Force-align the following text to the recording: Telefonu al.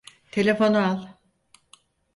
Telefonu 0.35 0.81
al. 0.87 0.99